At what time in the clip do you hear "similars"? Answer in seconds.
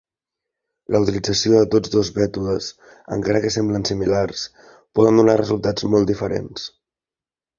3.91-4.45